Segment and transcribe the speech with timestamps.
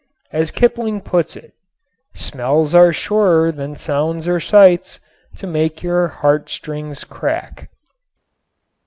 [0.31, 1.53] As Kipling puts it:
[2.15, 4.99] Smells are surer than sounds or sights
[5.35, 7.69] To make your heart strings crack.